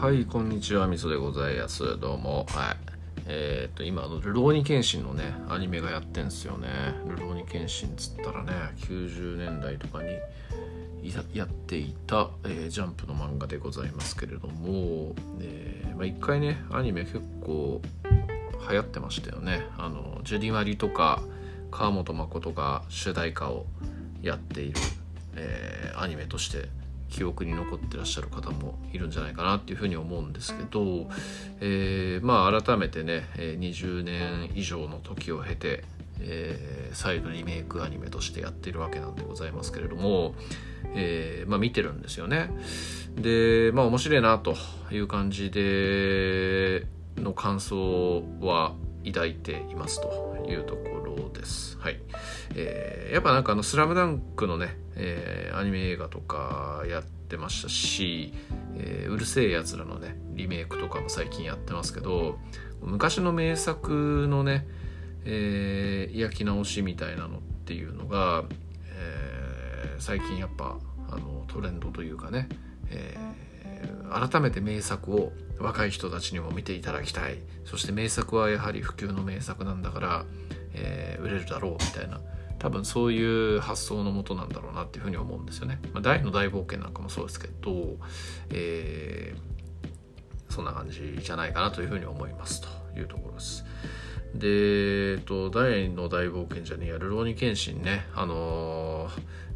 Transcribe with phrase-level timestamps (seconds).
[0.00, 0.86] はいこんにちは。
[0.86, 2.00] みそでございます。
[2.00, 2.46] どうも。
[2.48, 2.76] はい。
[3.26, 6.68] えー、と今の「ルローニケンシン」のねアニメがやってんすよね。
[7.06, 10.18] ルローニケンシンつったらね90年代とかに
[11.34, 17.82] やっていた、えー、ジャンプの漫画でございますけれども、えーまあ、一回ねアニメ結構
[18.70, 19.66] 流行ってましたよね。
[19.76, 21.20] あのジュディマリとか
[21.70, 23.66] 川本誠が主題歌を
[24.22, 24.80] やっている、
[25.36, 26.70] え、アニメとして
[27.10, 31.08] 記憶に残ってらっしゃる方もいるんじゃないかなっていうふうに思うんですけど、
[31.60, 35.84] えー、まあ改めてね20年以上の時を経て、
[36.20, 40.34] えー、再度リメイクアニメとしてやっているわけなんでございますけれども、
[40.94, 42.50] えー、まあ見てるんですよね。
[43.16, 44.54] でまあ面白いなと
[44.92, 51.78] いう感じでの感想は抱いていますというところです。
[51.78, 52.00] はい。
[52.54, 58.34] えー、やっぱなんかあの、スラムダンクのね、えー、アニメ映画とかやってましたし、
[58.76, 62.38] えー、うるせえやつらのね、リメイクとかも最近やってますけど、
[62.82, 64.68] 昔の名作のね、
[65.24, 68.44] えー、焼き直しみたいなのっていうのが、
[68.94, 70.78] えー、最近やっぱ
[71.08, 72.48] あのトレンドというかね、
[72.90, 77.38] えー、改めて名作を若い人たちにも見ていただきたい。
[77.64, 80.24] そして名作はやはり普及の名作なんだから、
[80.74, 82.20] えー、売れるだろうみたいな
[82.60, 85.80] 多分そういう発想のもとなんだろうなっていうふうに思うんですよね。
[85.94, 87.96] まあ、大の大冒険なんかもそうですけど、
[88.50, 93.64] えー、そんな感じじゃないかなというふうに思いますというところです。
[94.34, 99.10] で、えっと、大の大冒険じゃねえや、ルローニケンシンね、あのー、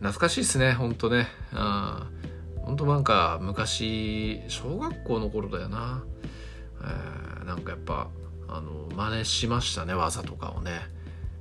[0.00, 1.28] 懐かしいっすね、ほんとね。
[1.52, 2.06] あ
[2.56, 6.04] ほんとなんか昔、小学校の頃だよな。
[6.82, 8.08] えー、なんかやっぱ、
[8.46, 10.99] あの、真似しましたね、技とかをね。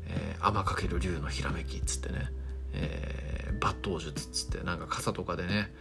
[0.09, 2.29] えー、天かける竜のひらめきっつってね、
[2.73, 5.71] えー、抜刀術っつってなんか傘とかでね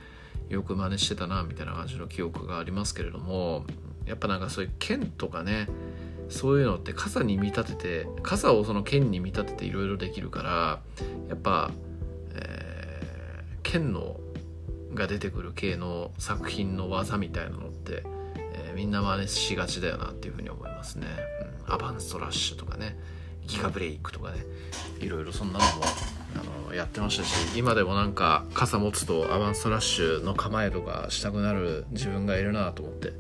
[0.49, 3.65] よく真似してたなみたいな感じの記憶がありますけれども
[4.07, 5.69] やっぱなんかそういう剣とかね
[6.29, 10.81] そういうのって傘に見立てて傘をその剣に見立てていろいろできるから
[11.29, 11.71] やっぱ、
[12.35, 14.21] えー、剣の
[14.95, 18.03] が出てくる系の作品の技みたいなのって、
[18.37, 21.07] えー、みんな真似しがちだよなっていうふうに思いますね。
[21.67, 22.99] うん、アバンストラッシュとかね
[23.49, 24.39] ギガブレイクとかね
[25.01, 25.53] いろいろそん。
[25.53, 25.71] なのも
[26.67, 28.09] あのやってましたし今でもなん。
[28.19, 33.13] か傘持つとアバンストラッシュの構えとかしたくなる自分がいるなと思って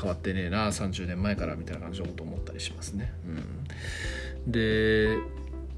[0.00, 3.12] 変わってねえな30年前からみたいな感じのこと思ったりしますね。
[3.26, 5.18] うん、で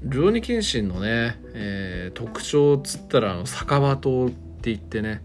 [0.03, 4.35] ルロニケンシンのね、えー、特徴っつったらあの酒場刀って
[4.71, 5.23] 言ってね、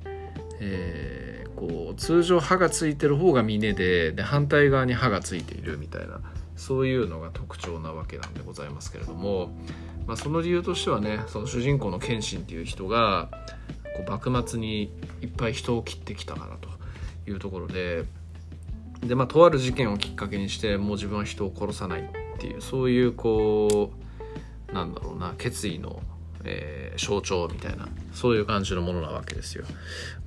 [0.61, 6.21] えー、こう通常刃がついてる方が峰でで反対側に刃がついているみたいな
[6.57, 9.51] そういうのが特徴なわけなんでございますけれども、
[10.07, 13.29] まあ、その理由としてはねその主人公の謙信っていう人が
[13.97, 16.69] こう幕末にいっぱい人を切ってきたからと
[17.31, 18.05] いうところで
[19.01, 22.05] で、まあ、とある事件をきっかけにしてもう自分は人を殺さないっ
[22.39, 23.93] ていうそういうこ
[24.71, 26.01] うなんだろうな決意の
[26.45, 29.65] えー、象徴みたいなそういう感じのものなわけですよ。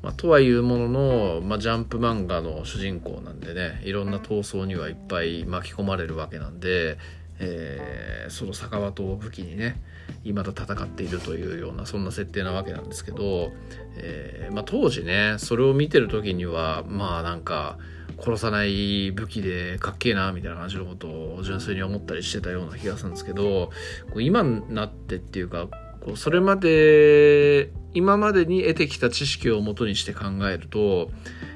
[0.02, 6.98] まあ、とはいうものの、まあ、ジャンプ漫画の主人公なんでねいろんな闘争にはいっぱい巻き込まれるわけなんで、
[7.40, 9.82] えー、その酒場と武器にね
[10.24, 13.52] 今だ戦っているというようなそんな設定なわけなんですけど、
[13.98, 17.78] えー、まあ、当時ねそれを見てる時にはまあなんか
[18.20, 23.72] 殺さない武器でかっけえなみたいな感じのことを純粋に思ったりしてたような気がするんですけど
[24.16, 25.68] 今になってっていうか
[26.06, 31.10] こうそれまで今までに得てきた知識をもとにして考えると、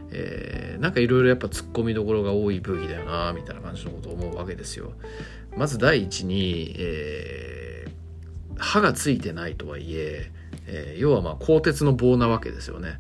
[0.10, 4.94] えー、なんかいろいろやっぱ突っ込みどころが多い武器だよなみたいな感じのことを思うわけですよ。
[5.56, 10.32] まず第一に、えー、刃がついてないとはいえ
[10.66, 12.98] えー、要はまあ鋼鉄の棒なわけですよね。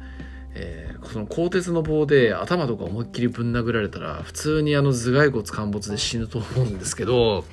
[0.54, 7.44] えー、その鋼鉄の棒で頭とか思いっきりぶん殴られたら普通にあの頭蓋骨陥没で死ぬと思うんですけど、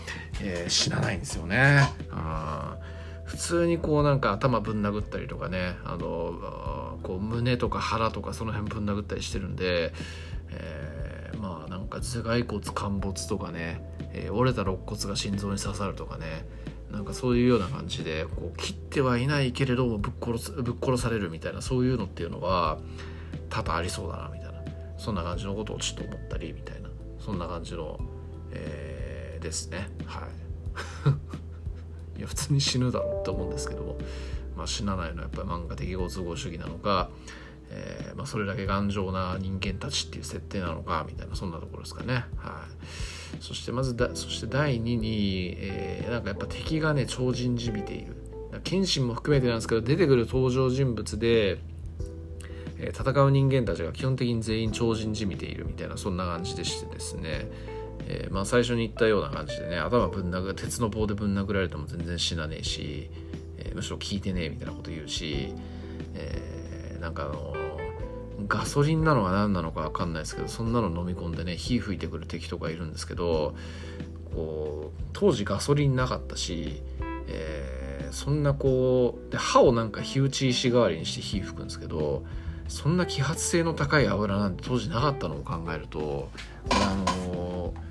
[0.42, 1.88] えー、死なないんですよね。
[2.10, 2.76] あ
[3.26, 9.92] 普通にこうなんか頭ぶん殴ったりとかねあのこう胸とか腹とかその辺ぶん殴ったりしてるんで、
[10.50, 16.46] えー、まあなんか頭蓋骨陥没とかね、えー、折れた肋骨が心臓に刺さるとかね
[16.90, 22.78] なんかそういうような感じでこう切ってはいないけれどぶっ殺すぶっ殺されるみたいなそういうのっていうのは
[23.50, 24.56] 多々ありそうだなみたいな。
[24.98, 26.88] そんな感じのことをちょっと思ったりみたいな。
[27.18, 27.98] そんな感じの、
[28.52, 29.88] えー、ですね。
[30.06, 31.45] はい。
[32.16, 33.98] いや普通に死ぬだろうって思うんですけども、
[34.56, 37.10] まあ、死なないのはやっぱり漫画的ご都合主義なのか、
[37.70, 42.24] えーまあ、それだけ頑丈な人間たちっていう設定なのかみたいなそんなところですかね。
[42.36, 42.66] は
[43.34, 48.16] い、そしてまずだそして第2に、えー、なんかやっぱ敵がね超人じみている。
[48.64, 51.58] 謙信も含めてなんですけど出てくる登場人物で、
[52.78, 57.48] 戦う人間たちが基本的に全員超人じみているみたいなそんな感じでしてですね、
[58.08, 63.10] えー、まあ、最初に言ったような感じでね頭ぶん殴鉄の棒でぶん殴られても全然死なねえし、
[63.58, 65.54] えむしろ聞いてねえみたいなこと言うし、
[66.14, 67.54] えなんかあの
[68.46, 73.54] ガソリンなのは何なのか分かんないですけどそんなの飲み込んでね火吹いてくる敵とかいるんですけど
[74.34, 76.82] こう当時ガソリンなかったし、
[77.28, 82.24] えー、そんなこうで歯をなんか火打ち石代わりにして火吹くんですけど
[82.68, 86.28] そんな揮発性の高い油なんて当時なかったのを考えると
[86.70, 86.94] あ
[87.24, 87.85] のー、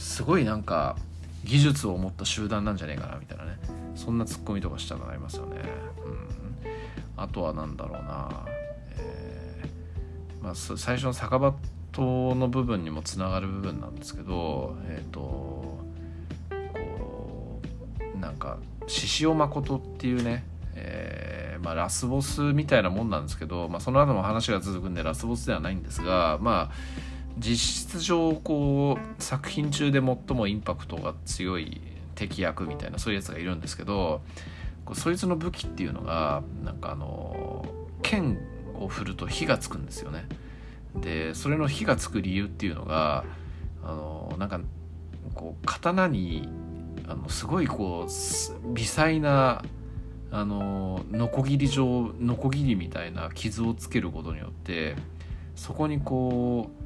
[0.00, 0.96] すごいなんか
[1.44, 3.58] 技術を持った集団なんじゃねえかなみたいなね。
[3.94, 5.56] そんなツッコミとかしたくなりますよね。
[6.04, 8.46] うん、あとは何だろうな。
[8.96, 9.62] え
[10.42, 11.54] まあ、最初の酒場
[11.92, 15.78] 島の部分にもつながる部分なんですけどえっ、ー、とこ
[18.14, 20.44] うなんか獅子雄誠っていうね、
[20.74, 26.74] えーまあ、ラスボスみたいなもんなんですけど、まあ、その後も話が続くんでラスボスではないんですがまあ
[27.40, 31.80] 実質上こう作品中で最もインパクトが強い
[32.14, 34.20] 敵役みたいなそういうやつがいるんですけど
[34.94, 37.64] そいつの武器っていうのがなんかあの
[38.02, 38.38] 剣
[38.78, 40.26] を振ると火がつくんですよね。
[40.96, 43.24] でそれの火がつく理由っていうのが
[43.82, 44.60] あのなんか
[45.34, 46.48] こう刀に
[47.06, 49.62] あのすごいこう微細な
[50.32, 54.96] あのノコギリ状ノコギリみたいな傷をつけることによって
[55.54, 56.79] そこにこう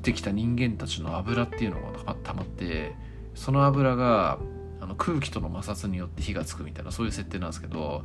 [0.00, 2.94] ってきた人間たちの油っていうのがたまって
[3.34, 4.38] その油が
[4.80, 8.02] あの空気との摩擦によって火がつくみたいなそういう設定なんですけど、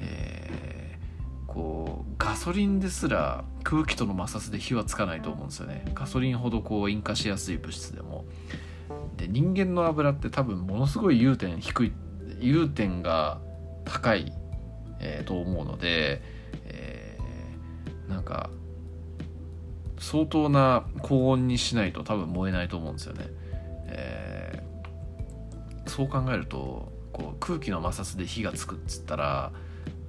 [0.00, 0.98] え
[1.46, 5.84] こうガソリンですら空気との摩擦で火はつかないと思うんですよね。
[5.94, 8.24] ガソリンほどこう引火しやすい物質でも。
[9.16, 11.92] で人間の油って多分ものすごい融点低い
[12.40, 13.40] 融点が
[13.84, 14.32] 高い、
[15.00, 16.22] えー、と思うので、
[16.66, 18.50] えー、なんか
[19.98, 23.26] 相当な高温にしないと多分燃えないと思うんですよね、
[23.86, 29.52] えー、そう考えるとこう空気の摩擦で火がつくっつったら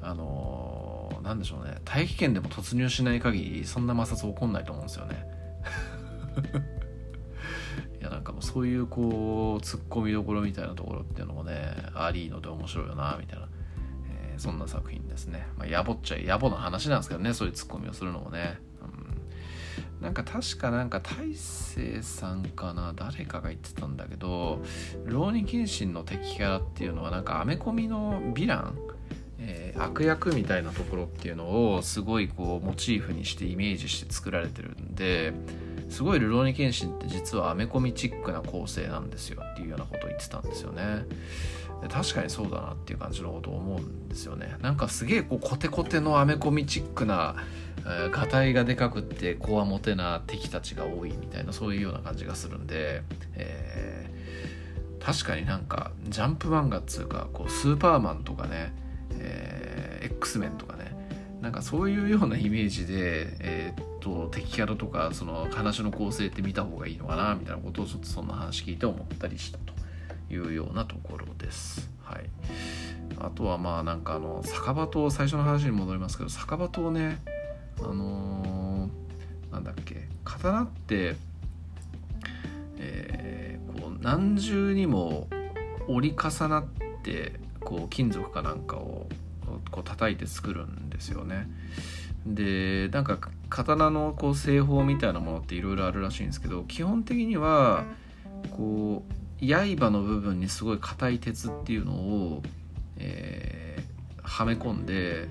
[0.02, 1.78] あの何でしょうね。
[1.84, 5.26] 大気圏でも突入しない限りそんな摩擦起こんないと思うんですよね。
[8.00, 13.48] いやなんかもうそういうこうツッコミどころみたいなところっていうのもねありので面白いよなみたいな、
[14.32, 18.60] えー、そんな作品ですね、まあ、やぼっちゃ野暮な話なんですけどねそういうツッコミをするのもね、
[20.02, 24.62] なんか確かなんか大勢さんかな誰かが言ってたんだけど
[25.06, 28.78] 浪人謙信の敵キャラっていうのはなんかアメコミのヴィラン
[29.40, 35.34] えー、悪役みたいなところっていうのをすごいこうモチーフにしてイメージして作られてるんで
[35.90, 41.06] すごい「ルローニケンシン」って実はアメコミチックな構成なんですよっていうようなことを言ってたんですよね。
[41.90, 44.58] 確かにそうだなっていう感じのことを思うんですよね。
[44.62, 47.36] なんかすげえこうコテコテのアメコミチックな、
[47.80, 53.04] えー、ガタイがでかくってこわもてな敵たちが多いみたいなそういうような感じがするんで、
[53.36, 58.74] えー、確かになんかジャンプ漫画っつうかこうスーパーマンとかね
[59.20, 60.96] えー、X メンとかね
[61.42, 69.60] なんかそういうようなイメージで、えー、っと敵キャラとかその話の構成って見た方がいいのかなみたいなことをちょっとそんな話聞いて思ったりした
[70.30, 71.90] いうようなところです。
[72.04, 72.30] はい、
[73.20, 77.22] あとはまあなんかあの酒場島最初の話に戻りますけど酒場島ね
[77.80, 81.16] あのー、なんだっけ刀って、
[82.78, 85.28] えー、こう何重にも
[85.88, 86.66] 折り重なっ
[87.04, 89.08] てこう金属かなんかを
[89.72, 91.48] こう叩いて作るんですよね。
[92.26, 93.20] でなんか
[93.50, 97.86] 刀のこう製法みたいなものっていろいろあるらしいんですけど基本的には
[98.52, 102.44] こう刃の部分にすごい硬い鉄っていうのを、
[102.98, 105.28] えー、はめ込んで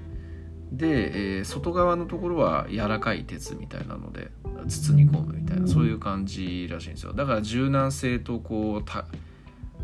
[0.73, 4.31] で、えー、外側のところは柔らかい鉄みたいなので
[4.69, 7.13] 包み込むみたいなそういう感じらしいんですよ。
[7.13, 9.07] だから柔軟性とこうた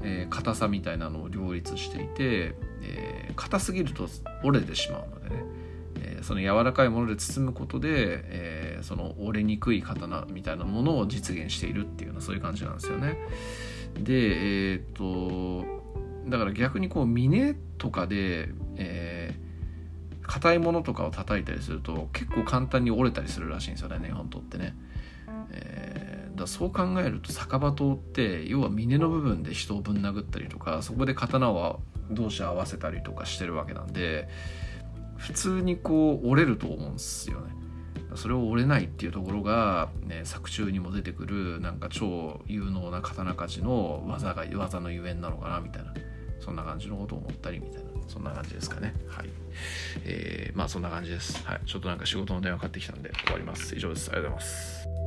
[0.02, 4.08] えー、硬さみたいなのを両立していて、えー、硬すぎると
[4.42, 5.44] 折れてしまうのでね、
[6.00, 13.16] えー、その柔らかいもので包むことで、えー、その折れにくい刀みたいなものを実現しているっていうようなそういう感じなんですよね。
[13.98, 15.64] でえっと
[16.28, 24.74] だから逆にこう峰とかで、えー、硬いものとかを叩いたりすると結構簡単に折れたりするらしいんですよね根本ってね。
[25.50, 31.80] えーだそう考えると酒場刀って要は峰の部分で人をぶん殴ったりとかそこで刀を
[32.10, 34.28] 同士合わせたりとかしてるわけなんで
[35.16, 37.52] 普通にこう折れると思うんですよね。
[38.16, 45.92] それを折れないっていうところが、ね、作中にも出てくるなんか超有能な刀鍛冶の技が技のゆえんなのかなみたいな。
[46.42, 47.90] そんな感じのことを思ったりみたいな。
[48.08, 48.94] そんな感じですかね。
[49.06, 49.28] はい。
[50.04, 51.46] えー、まあそんな感じです。
[51.46, 51.60] はい。
[51.64, 53.76] ちょっとなんか仕事の電話かかってきたんで終わります。
[53.76, 54.10] 以上です。
[54.10, 55.01] ありがとうございます。